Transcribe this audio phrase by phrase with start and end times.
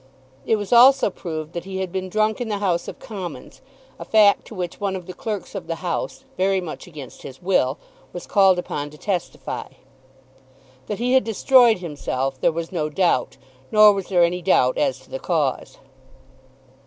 [0.47, 3.61] It was also proved that he had been drunk in the House of Commons,
[3.99, 7.39] a fact to which one of the clerks of the House, very much against his
[7.39, 7.77] will,
[8.11, 9.67] was called upon to testify.
[10.87, 13.37] That he had destroyed himself there was no doubt,
[13.71, 15.77] nor was there any doubt as to the cause.